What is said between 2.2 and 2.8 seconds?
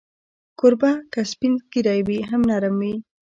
هم نرم